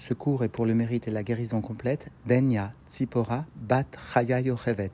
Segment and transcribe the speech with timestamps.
[0.00, 4.92] Ce cours est pour le mérite et la guérison complète d'Enya Tzipora Bat Chaya Yochevet.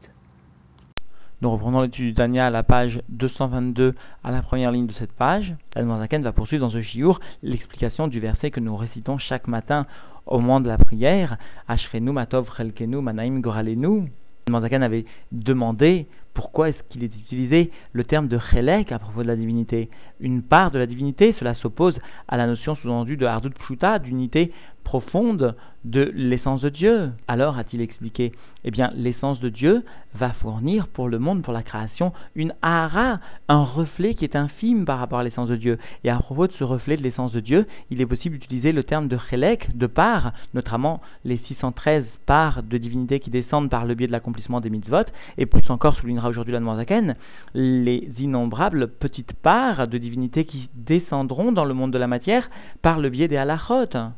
[1.40, 5.12] Nous reprenons l'étude du Tanya à la page 222 à la première ligne de cette
[5.12, 5.54] page.
[5.76, 9.86] Zaken va poursuivre dans ce chiour l'explication du verset que nous récitons chaque matin
[10.26, 11.38] au moment de la prière.
[11.68, 14.10] Ashrenu Matov Chelkenu Manaim Goralenu.
[14.48, 19.34] Avait demandé pourquoi est-ce qu'il est utilisé le terme de chelek à propos de la
[19.34, 19.88] divinité
[20.20, 21.98] Une part de la divinité, cela s'oppose
[22.28, 24.52] à la notion sous-entendue de hardut pshuta, d'unité
[24.86, 27.10] profonde de l'essence de Dieu.
[27.26, 28.30] Alors, a-t-il expliqué,
[28.64, 29.82] eh bien, l'essence de Dieu
[30.14, 33.18] va fournir pour le monde, pour la création, une ahara,
[33.48, 35.78] un reflet qui est infime par rapport à l'essence de Dieu.
[36.04, 38.84] Et à propos de ce reflet de l'essence de Dieu, il est possible d'utiliser le
[38.84, 43.94] terme de chelek, de part, notamment les 613 parts de divinité qui descendent par le
[43.96, 47.16] biais de l'accomplissement des mitzvot, et plus encore soulignera aujourd'hui la Zaken,
[47.54, 52.48] les innombrables petites parts de divinité qui descendront dans le monde de la matière
[52.82, 54.12] par le biais des halachot.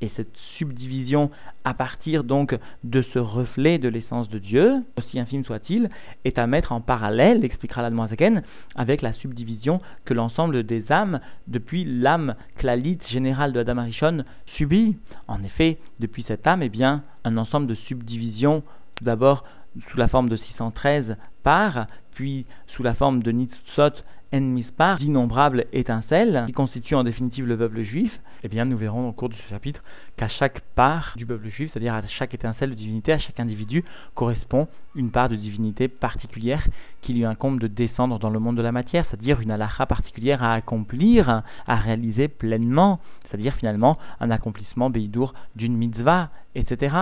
[0.00, 1.30] Et cette subdivision
[1.64, 5.90] à partir donc de ce reflet de l'essence de Dieu, aussi infime soit-il,
[6.24, 8.42] est à mettre en parallèle, expliquera l'Admoazaken,
[8.74, 14.24] avec la subdivision que l'ensemble des âmes, depuis l'âme clalite générale de Adam Arishon,
[14.56, 14.98] subit.
[15.28, 18.62] En effet, depuis cette âme, eh bien, un ensemble de subdivisions,
[18.96, 19.44] tout d'abord
[19.90, 25.66] sous la forme de 613 parts, puis sous la forme de Nitzot en Mispar, d'innombrables
[25.72, 29.34] étincelles, qui constituent en définitive le peuple juif, eh bien nous verrons au cours de
[29.34, 29.82] ce chapitre
[30.16, 33.84] qu'à chaque part du peuple juif, c'est-à-dire à chaque étincelle de divinité, à chaque individu,
[34.14, 36.66] correspond une part de divinité particulière
[37.02, 40.42] qui lui incombe de descendre dans le monde de la matière, c'est-à-dire une halakha particulière
[40.42, 46.94] à accomplir, à réaliser pleinement, c'est-à-dire finalement un accomplissement béidour d'une mitzvah, etc.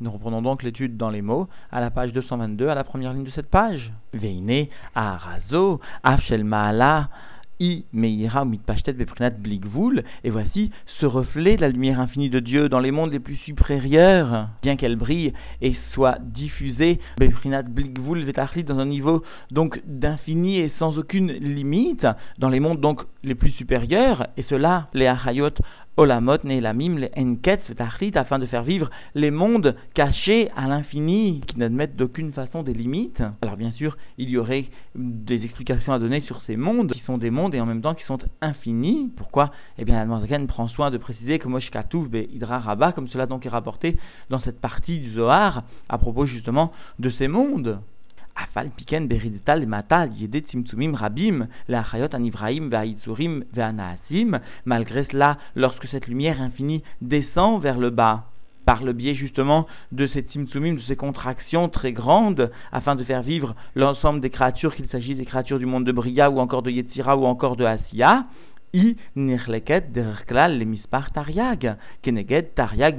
[0.00, 3.22] Nous reprenons donc l'étude dans les mots à la page 222, à la première ligne
[3.22, 3.92] de cette page.
[4.12, 7.10] Veine, Arazo, Afshel Maala,
[7.60, 12.68] I Meira Mitpashtet Beprinat Blikvul, et voici ce reflet de la lumière infinie de Dieu
[12.68, 18.64] dans les mondes les plus supérieurs, bien qu'elle brille et soit diffusée Beprinat Blikvul Vetachlit
[18.64, 19.22] dans un niveau
[19.52, 24.88] donc d'infini et sans aucune limite, dans les mondes donc les plus supérieurs, et cela,
[24.92, 25.50] les Achayot
[25.96, 27.60] Olamot, Nelamim, les Enket,
[28.16, 33.22] afin de faire vivre les mondes cachés à l'infini, qui n'admettent d'aucune façon des limites.
[33.42, 34.66] Alors bien sûr, il y aurait
[34.96, 37.94] des explications à donner sur ces mondes, qui sont des mondes et en même temps
[37.94, 39.12] qui sont infinis.
[39.16, 39.52] Pourquoi?
[39.78, 43.46] Eh bien, la prend soin de préciser que Moshkatouf be Hydra Rabba, comme cela donc
[43.46, 43.96] est rapporté
[44.30, 47.78] dans cette partie du Zohar, à propos justement de ces mondes.
[48.36, 54.40] Afal piken beridetal matal yede tzimtzumim rabim leachayot anivraim ve'anaasim.
[54.64, 58.26] Malgré cela, lorsque cette lumière infinie descend vers le bas,
[58.64, 63.22] par le biais justement de ces tzimtzumim, de ces contractions très grandes, afin de faire
[63.22, 66.70] vivre l'ensemble des créatures, qu'il s'agisse des créatures du monde de Bria ou encore de
[66.70, 68.26] Yetzira ou encore de Asiya,
[68.74, 72.98] i nirleket derklal le mispar tariag, keneged tariag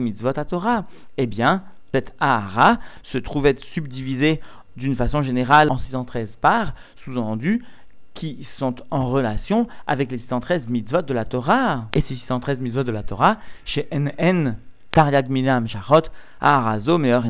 [0.50, 0.86] Torah.
[1.18, 2.80] Eh bien, cette ahara
[3.12, 4.40] se trouve être subdivisée
[4.78, 7.64] d'une façon générale en 613 parts, sous-entendu,
[8.14, 11.88] qui sont en relation avec les 613 mitzvot de la Torah.
[11.94, 14.56] Et ces 613 mitzvot de la Torah, chez NN,
[14.92, 16.08] Tariag Minam Shachot,
[16.42, 17.24] Arazo Meor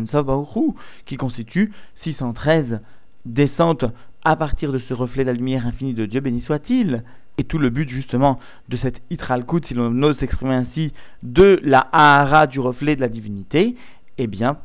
[1.06, 1.74] qui constituent
[2.04, 2.80] 613
[3.26, 3.86] descentes
[4.24, 7.04] à partir de ce reflet de la lumière infinie de Dieu, béni soit-il.
[7.38, 8.40] Et tout le but justement
[8.70, 13.10] de cette Itralkut, si l'on ose s'exprimer ainsi, de la Ahara du reflet de la
[13.10, 13.76] divinité,
[14.18, 14.58] eh bien,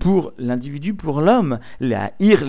[0.00, 2.42] pour l'individu, pour l'homme, la ir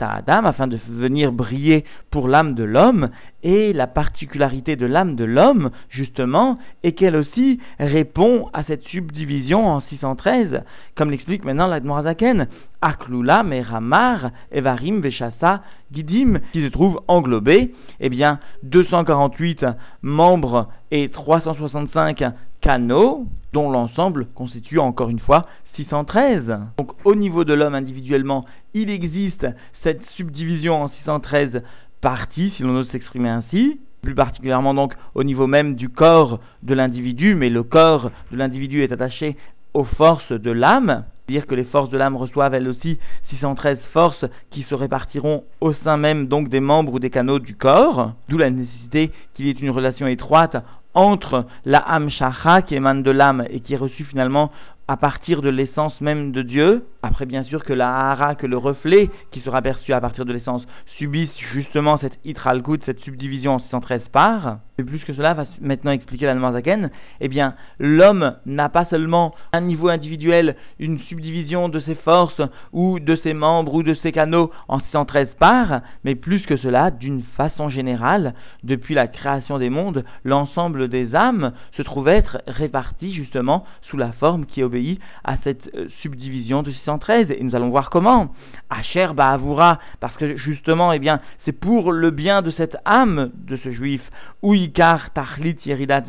[0.00, 3.10] à Adam, afin de venir briller pour l'âme de l'homme,
[3.42, 9.66] et la particularité de l'âme de l'homme, justement, est qu'elle aussi répond à cette subdivision
[9.66, 10.62] en 613,
[10.94, 12.48] comme l'explique maintenant l'Admorazaken,
[12.82, 19.64] Aklula, Meramar, Evarim, Veshasa, Gidim, qui se trouve englobé, eh bien, 248
[20.02, 22.24] membres et 365
[22.60, 26.58] canaux, dont l'ensemble constitue encore une fois 613.
[26.78, 28.44] Donc au niveau de l'homme individuellement,
[28.74, 29.46] il existe
[29.82, 31.62] cette subdivision en 613
[32.00, 36.74] parties, si l'on ose s'exprimer ainsi, plus particulièrement donc au niveau même du corps de
[36.74, 39.36] l'individu, mais le corps de l'individu est attaché
[39.74, 42.98] aux forces de l'âme, c'est-à-dire que les forces de l'âme reçoivent elles aussi
[43.28, 47.54] 613 forces qui se répartiront au sein même donc des membres ou des canaux du
[47.54, 50.56] corps, d'où la nécessité qu'il y ait une relation étroite
[50.92, 54.50] entre la âme shacha qui émane de l'âme et qui est reçue finalement
[54.90, 58.56] à partir de l'essence même de Dieu, après bien sûr que la hara, que le
[58.56, 60.66] reflet qui sera perçu à partir de l'essence
[60.98, 65.92] subisse justement cette hitralkut, cette subdivision en 613 parts, et plus que cela va maintenant
[65.92, 71.80] expliquer la Zaken, eh bien, l'homme n'a pas seulement un niveau individuel, une subdivision de
[71.80, 72.40] ses forces,
[72.72, 76.90] ou de ses membres, ou de ses canaux en 613 parts, mais plus que cela,
[76.90, 83.12] d'une façon générale, depuis la création des mondes, l'ensemble des âmes se trouve être réparti
[83.12, 86.89] justement sous la forme qui obéit à cette euh, subdivision de 613.
[87.08, 88.34] Et nous allons voir comment.
[88.68, 93.56] Asher Ba'avura, parce que justement, eh bien, c'est pour le bien de cette âme de
[93.56, 94.00] ce juif,
[94.42, 96.02] ou Ikar Tachlit Yeridat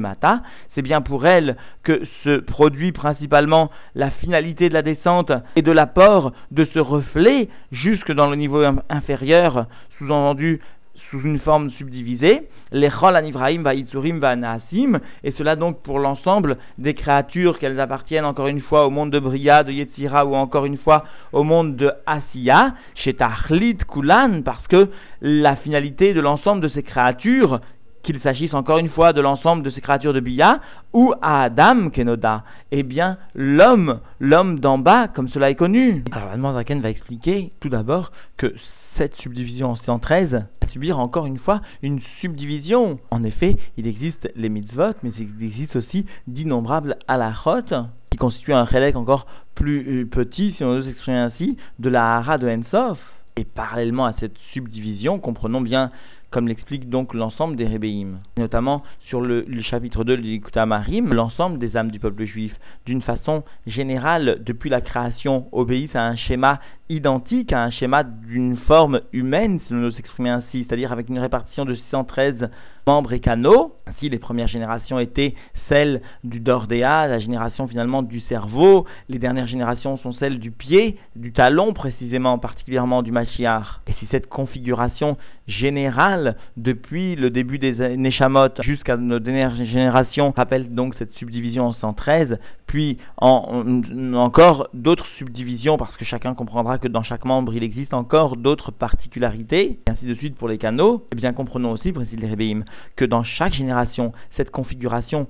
[0.00, 0.42] Mata,
[0.74, 5.72] c'est bien pour elle que se produit principalement la finalité de la descente et de
[5.72, 9.66] l'apport de ce reflet jusque dans le niveau inférieur,
[9.98, 10.60] sous-entendu
[11.10, 16.94] sous une forme subdivisée, les Chol Anivraim Vaitzurim Naasim, et cela donc pour l'ensemble des
[16.94, 20.76] créatures qu'elles appartiennent encore une fois au monde de Bria, de Yetzira ou encore une
[20.76, 24.88] fois au monde de Asiya, chez Tachlit Kulan, parce que
[25.22, 27.60] la finalité de l'ensemble de ces créatures,
[28.02, 30.60] qu'il s'agisse encore une fois de l'ensemble de ces créatures de Bia,
[30.92, 36.04] ou à Adam Kenoda, eh bien l'homme, l'homme d'en bas, comme cela est connu.
[36.12, 38.54] Alors Zaken va expliquer tout d'abord que
[38.98, 42.98] cette subdivision en 113 va subir encore une fois une subdivision.
[43.12, 47.62] En effet, il existe les mitzvot, mais il existe aussi d'innombrables halachot
[48.10, 52.16] qui constituent un relais encore plus euh, petit, si on veut s'exprimer ainsi, de la
[52.16, 52.98] hara de Ensof.
[53.36, 55.92] Et parallèlement à cette subdivision, comprenons bien
[56.30, 61.76] comme l'explique donc l'ensemble des Rébéim, notamment sur le, chapitre 2 du Marim, l'ensemble des
[61.76, 62.54] âmes du peuple juif,
[62.86, 66.60] d'une façon générale, depuis la création, obéissent à un schéma
[66.90, 71.18] identique, à un schéma d'une forme humaine, si nous nous exprimons ainsi, c'est-à-dire avec une
[71.18, 72.50] répartition de 613
[72.86, 73.74] membres et canaux.
[73.86, 75.34] Ainsi, les premières générations étaient
[75.68, 78.86] celles du Dordéa, la génération finalement du cerveau.
[79.10, 83.82] Les dernières générations sont celles du pied, du talon précisément, particulièrement du Machiar.
[83.86, 86.17] Et si cette configuration générale,
[86.56, 92.38] depuis le début des Neshamot jusqu'à nos dernières générations, rappelle donc cette subdivision en 113,
[92.66, 93.64] puis en,
[94.14, 98.70] encore d'autres subdivisions, parce que chacun comprendra que dans chaque membre il existe encore d'autres
[98.70, 102.28] particularités, et ainsi de suite pour les canaux, et eh bien comprenons aussi, précise les
[102.28, 102.64] Rébéim,
[102.96, 105.26] que dans chaque génération, cette configuration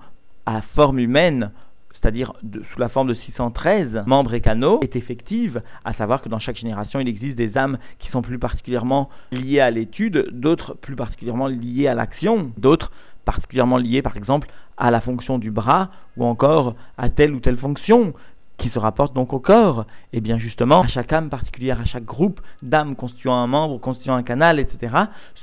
[0.46, 1.50] à forme humaine,
[2.00, 2.32] c'est-à-dire
[2.72, 6.56] sous la forme de 613 membres et canaux, est effective, à savoir que dans chaque
[6.56, 11.48] génération, il existe des âmes qui sont plus particulièrement liées à l'étude, d'autres plus particulièrement
[11.48, 12.92] liées à l'action, d'autres
[13.24, 14.48] particulièrement liées par exemple
[14.78, 18.14] à la fonction du bras ou encore à telle ou telle fonction
[18.58, 19.86] qui se rapporte donc au corps.
[20.12, 24.14] Et bien justement, à chaque âme particulière, à chaque groupe d'âmes constituant un membre, constituant
[24.14, 24.94] un canal, etc.,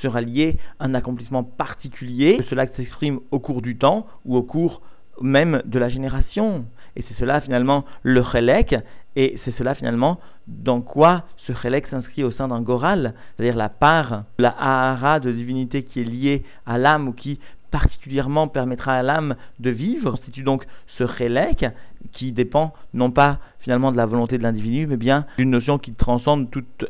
[0.02, 2.42] sera lié un accomplissement particulier.
[2.50, 4.82] Cela s'exprime au cours du temps ou au cours
[5.22, 6.66] même de la génération.
[6.96, 8.76] Et c'est cela finalement le chelek,
[9.16, 13.70] et c'est cela finalement dans quoi ce chelek s'inscrit au sein d'un goral, c'est-à-dire la
[13.70, 17.40] part, la ahara de divinité qui est liée à l'âme ou qui
[17.72, 20.66] particulièrement permettra à l'âme de vivre, constitue donc
[20.98, 21.66] ce chélek
[22.14, 25.92] qui dépend non pas finalement de la volonté de l'individu, mais bien d'une notion qui
[25.94, 26.86] transcende toute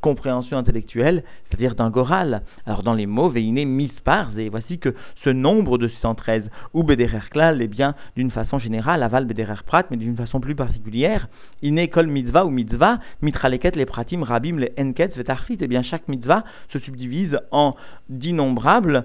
[0.00, 2.42] compréhension intellectuelle, c'est-à-dire d'un goral.
[2.66, 4.94] Alors dans les mots, veine mispars, et voici que
[5.24, 9.84] ce nombre de 613, ou bederer klal, est bien d'une façon générale, aval bederer prat,
[9.90, 11.28] mais d'une façon plus particulière,
[11.62, 16.08] iné kol mitzvah ou mitzvah, mitraleket les pratim rabim les enket vetachrit, et bien chaque
[16.08, 17.76] mitzvah se subdivise en
[18.08, 19.04] d'innombrables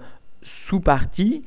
[0.68, 1.44] sous-parties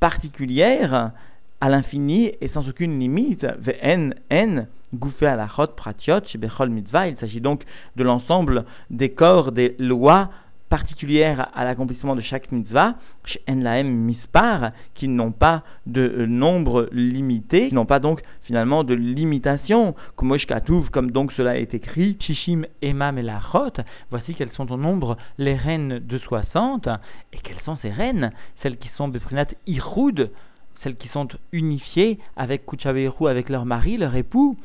[0.00, 1.12] particulières
[1.60, 3.46] à l'infini et sans aucune limite.
[3.60, 6.20] Vn, n, gouffé à la chot pratiot,
[6.68, 7.08] mitzvah.
[7.08, 7.64] Il s'agit donc
[7.96, 10.30] de l'ensemble des corps, des lois
[10.72, 12.94] particulière à l'accomplissement de chaque mitzvah,
[13.46, 18.94] en mispar, qui n'ont pas de euh, nombre limité, qui n'ont pas donc finalement de
[18.94, 23.26] limitation, comme donc cela est écrit, Shishim Emam et
[24.10, 26.88] voici quelles sont au nombre les reines de 60,
[27.34, 28.32] et quelles sont ces reines?
[28.62, 30.30] Celles qui sont Beprinat Iroud,
[30.82, 34.56] celles qui sont unifiées avec Kuchaveru, avec leur mari, leur époux,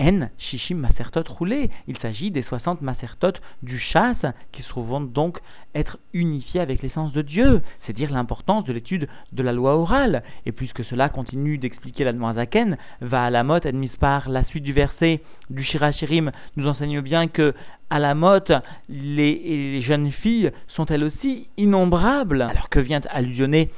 [0.00, 1.70] en Shishim Masertot roulé.
[1.86, 5.38] Il s'agit des 60 Masertot du chasse qui se trouvent donc
[5.74, 7.62] être unifiés avec l'essence de Dieu.
[7.86, 10.22] C'est dire l'importance de l'étude de la loi orale.
[10.46, 14.64] Et puisque cela continue d'expliquer la Zaken, va à la mot admise par la suite
[14.64, 17.54] du verset du Shirachirim nous enseigne bien que
[17.92, 18.52] à la motte,
[18.88, 22.42] les, les jeunes filles sont elles aussi innombrables.
[22.42, 23.70] Alors que vient allusionner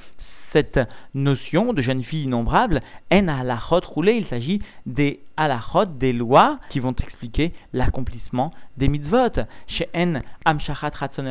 [0.52, 0.80] cette
[1.14, 2.82] notion de jeune fille innombrable,
[3.12, 9.42] en halachot roulé, il s'agit des halachot, des lois qui vont expliquer l'accomplissement des mitzvot.
[9.66, 11.24] Chez en amshachat ratzon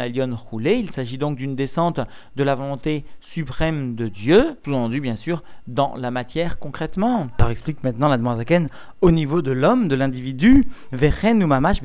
[0.49, 1.99] roulé, il s'agit donc d'une descente
[2.35, 7.27] de la volonté suprême de Dieu, tout entendu bien sûr dans la matière concrètement.
[7.37, 8.69] Alors explique maintenant la Zaken
[9.01, 11.77] au niveau de l'homme, de l'individu, vechen ou mamash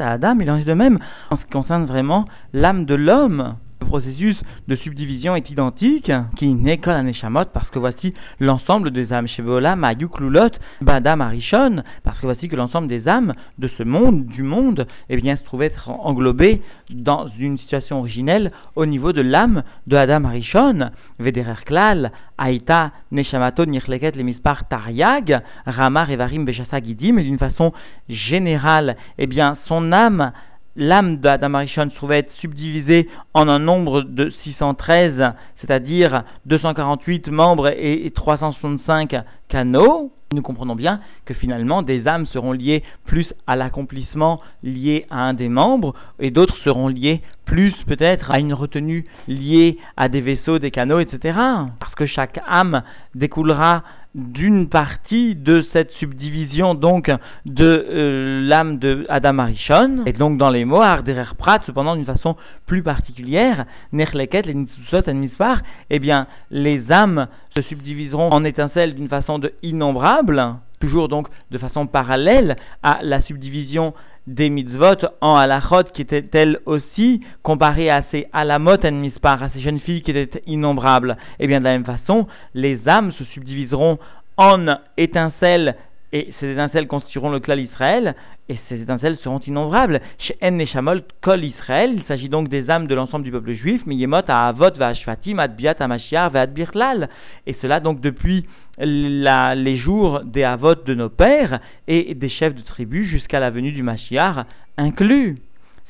[0.00, 0.98] Adam, il en est de même
[1.30, 3.56] en ce qui concerne vraiment l'âme de l'homme.
[3.80, 9.12] Le processus de subdivision est identique, qui n'est qu'à la parce que voici l'ensemble des
[9.12, 9.28] âmes.
[9.28, 10.50] Chez Mayuk, Lulot,
[10.84, 15.44] parce que voici que l'ensemble des âmes de ce monde, du monde, eh bien, se
[15.44, 21.64] trouvait être englobé dans une situation originelle au niveau de l'âme de Adam Arishon, Vederer
[21.64, 27.72] Klal, Aïta, Neshamato, Nirleket, Lemispar, Tariag, Ramar, Evarim, Beshasa, Gidim, mais d'une façon
[28.08, 30.32] générale, eh bien, son âme
[30.78, 37.68] l'âme d'Adam Arishon se trouvait être subdivisée en un nombre de 613, c'est-à-dire 248 membres
[37.76, 39.16] et 365
[39.48, 40.12] canaux.
[40.32, 45.34] Nous comprenons bien que finalement des âmes seront liées plus à l'accomplissement lié à un
[45.34, 50.58] des membres et d'autres seront liées plus peut-être à une retenue liée à des vaisseaux,
[50.58, 51.38] des canaux, etc.
[51.80, 52.82] Parce que chaque âme
[53.14, 53.82] découlera
[54.18, 57.10] d'une partie de cette subdivision donc
[57.46, 62.04] de euh, l'âme de Adam Arishon, et donc dans les mots Arderer Prat, cependant d'une
[62.04, 68.94] façon plus particulière, Nerleket, les Nitsusot Mispar, eh bien les âmes se subdiviseront en étincelles
[68.94, 73.94] d'une façon de innombrable, toujours donc de façon parallèle à la subdivision
[74.28, 79.48] des mitzvot en halachot qui étaient elles aussi comparées à ces alamot en mispar, à
[79.50, 81.16] ces jeunes filles qui étaient innombrables.
[81.38, 83.98] Et eh bien de la même façon, les âmes se subdiviseront
[84.36, 84.66] en
[84.98, 85.76] étincelles
[86.12, 88.14] et ces étincelles constitueront le clan Israël,
[88.48, 90.00] et ces étincelles seront innombrables.
[90.18, 93.84] Chez En Neshamol, Kol Israël, il s'agit donc des âmes de l'ensemble du peuple juif,
[93.86, 97.08] Miyemot, Avot, Vashvatim, Adbiat, Amashiar, Birlal.
[97.46, 98.46] Et cela donc depuis
[98.78, 103.72] les jours des Avot de nos pères et des chefs de tribu jusqu'à la venue
[103.72, 105.38] du Mashiach inclus.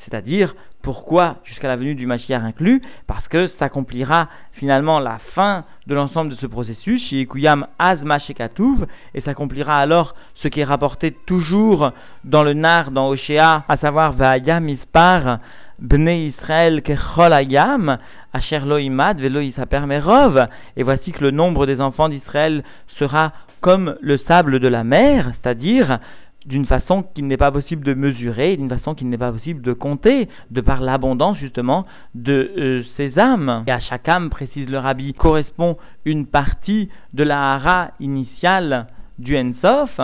[0.05, 5.95] C'est-à-dire, pourquoi jusqu'à la venue du Mashiach inclus Parce que s'accomplira finalement la fin de
[5.95, 11.15] l'ensemble de ce processus, chez Kuyam Azma Shekatuv, et s'accomplira alors ce qui est rapporté
[11.25, 11.91] toujours
[12.23, 15.39] dans le Nar, dans Oshéa, à savoir Va'ayam Ispar,
[15.79, 17.97] Bnei Israël Kechol Ayam,
[18.33, 19.41] Asher Loimad Velo
[19.85, 22.63] Merov, et voici que le nombre des enfants d'Israël
[22.97, 25.99] sera comme le sable de la mer, c'est-à-dire
[26.45, 29.73] d'une façon qu'il n'est pas possible de mesurer, d'une façon qu'il n'est pas possible de
[29.73, 33.63] compter, de par l'abondance justement de euh, ces âmes.
[33.67, 39.37] Et à chaque âme, précise le rabbi, correspond une partie de la hara initiale du
[39.37, 39.99] Ensof,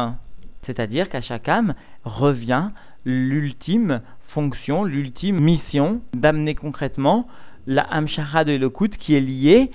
[0.65, 1.73] c'est-à-dire qu'à chaque âme
[2.03, 2.69] revient
[3.05, 7.27] l'ultime fonction, l'ultime mission d'amener concrètement
[7.67, 9.71] la Hamshara de Elokut qui est liée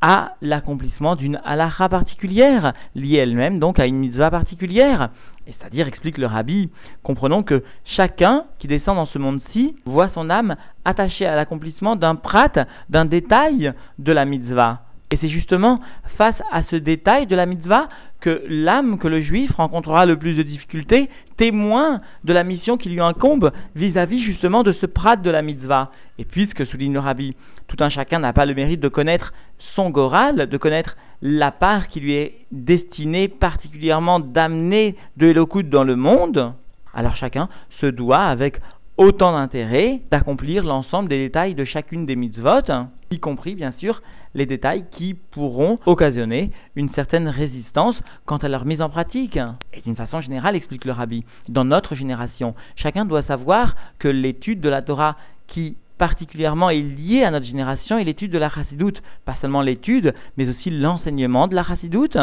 [0.00, 5.10] à l'accomplissement d'une halakha particulière, liée elle-même donc à une mitzvah particulière.
[5.46, 6.70] c'est-à-dire, explique le rabbi,
[7.02, 7.64] comprenons que
[7.96, 12.52] chacun qui descend dans ce monde-ci voit son âme attachée à l'accomplissement d'un prat,
[12.90, 14.82] d'un détail de la mitzvah.
[15.10, 15.80] Et c'est justement
[16.18, 17.88] face à ce détail de la mitzvah
[18.20, 22.88] que l'âme, que le juif rencontrera le plus de difficultés, témoin de la mission qui
[22.88, 25.92] lui incombe vis-à-vis justement de ce prat de la mitzvah.
[26.18, 27.36] Et puisque, souligne le rabbi,
[27.68, 29.32] tout un chacun n'a pas le mérite de connaître
[29.74, 35.84] son goral, de connaître la part qui lui est destinée particulièrement d'amener de l'Elokut dans
[35.84, 36.52] le monde,
[36.94, 37.48] alors chacun
[37.80, 38.60] se doit avec
[38.96, 42.72] autant d'intérêt d'accomplir l'ensemble des détails de chacune des mitzvot,
[43.10, 44.02] y compris bien sûr
[44.34, 47.96] les détails qui pourront occasionner une certaine résistance
[48.26, 49.38] quant à leur mise en pratique.
[49.72, 54.60] Et d'une façon générale, explique le rabbi, dans notre génération, chacun doit savoir que l'étude
[54.60, 59.02] de la Torah qui particulièrement est liée à notre génération est l'étude de la chassidoute.
[59.24, 62.16] Pas seulement l'étude, mais aussi l'enseignement de la chassidoute.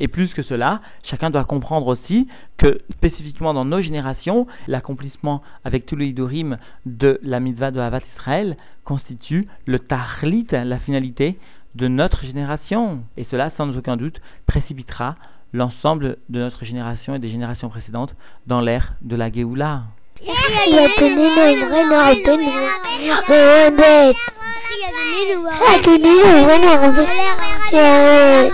[0.00, 5.86] Et plus que cela, chacun doit comprendre aussi que spécifiquement dans nos générations, l'accomplissement avec
[5.86, 11.38] tous les idorim de la mitzvah de Havat Israël constitue le tahlit, la finalité
[11.74, 13.00] de notre génération.
[13.16, 15.16] Et cela, sans aucun doute, précipitera
[15.52, 18.14] l'ensemble de notre génération et des générations précédentes
[18.46, 19.82] dans l'ère de la Géoula.
[20.20, 22.52] Il a tenu le vrai noir donné.
[23.30, 24.16] Euh, bête.
[24.70, 27.08] Il a tenu le vrai noir donné.
[27.74, 28.50] Euh,